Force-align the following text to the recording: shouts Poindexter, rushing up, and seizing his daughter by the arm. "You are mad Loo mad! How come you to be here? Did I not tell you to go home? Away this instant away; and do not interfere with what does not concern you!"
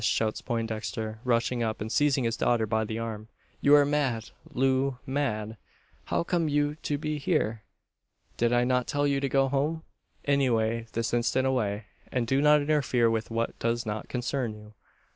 shouts 0.03 0.41
Poindexter, 0.41 1.19
rushing 1.23 1.61
up, 1.61 1.79
and 1.79 1.91
seizing 1.91 2.23
his 2.23 2.35
daughter 2.35 2.65
by 2.65 2.83
the 2.83 2.97
arm. 2.97 3.27
"You 3.61 3.75
are 3.75 3.85
mad 3.85 4.31
Loo 4.51 4.97
mad! 5.05 5.57
How 6.05 6.23
come 6.23 6.47
you 6.49 6.73
to 6.73 6.97
be 6.97 7.19
here? 7.19 7.61
Did 8.35 8.51
I 8.51 8.63
not 8.63 8.87
tell 8.87 9.05
you 9.05 9.19
to 9.19 9.29
go 9.29 9.47
home? 9.47 9.83
Away 10.27 10.87
this 10.93 11.13
instant 11.13 11.45
away; 11.45 11.85
and 12.11 12.25
do 12.25 12.41
not 12.41 12.61
interfere 12.61 13.11
with 13.11 13.29
what 13.29 13.59
does 13.59 13.85
not 13.85 14.09
concern 14.09 14.55
you!" 14.55 14.73